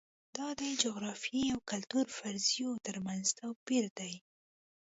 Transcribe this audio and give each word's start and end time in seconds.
دا 0.35 0.47
د 0.59 0.61
جغرافیې 0.83 1.43
او 1.53 1.59
کلتور 1.71 2.05
فرضیو 2.17 2.71
ترمنځ 2.85 3.25
توپیر 3.39 3.85
دی. 3.99 4.13